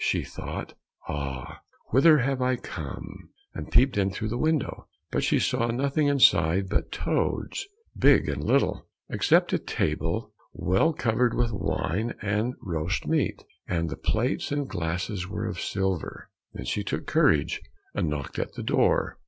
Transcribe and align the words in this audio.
She 0.03 0.23
thought, 0.23 0.73
"Ah, 1.07 1.59
whither 1.91 2.17
have 2.17 2.41
I 2.41 2.55
come," 2.55 3.29
and 3.53 3.69
peeped 3.71 3.99
in 3.99 4.09
through 4.09 4.29
the 4.29 4.37
window, 4.39 4.87
but 5.11 5.23
she 5.23 5.37
saw 5.37 5.67
nothing 5.67 6.07
inside 6.07 6.69
but 6.69 6.91
toads, 6.91 7.67
big 7.95 8.27
and 8.27 8.43
little, 8.43 8.87
except 9.09 9.53
a 9.53 9.59
table 9.59 10.33
well 10.53 10.91
covered 10.91 11.35
with 11.35 11.51
wine 11.53 12.15
and 12.19 12.55
roast 12.63 13.05
meat, 13.05 13.43
and 13.67 13.91
the 13.91 13.95
plates 13.95 14.51
and 14.51 14.67
glasses 14.67 15.27
were 15.27 15.45
of 15.45 15.59
silver. 15.61 16.31
Then 16.51 16.65
she 16.65 16.83
took 16.83 17.05
courage, 17.05 17.61
and 17.93 18.09
knocked 18.09 18.39
at 18.39 18.53
the 18.53 18.63
door. 18.63 19.19